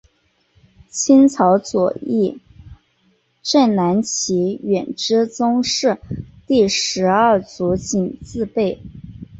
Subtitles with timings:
[0.89, 2.39] 清朝左翼
[3.43, 5.99] 正蓝旗远支宗室
[6.47, 8.81] 第十二族绵字辈。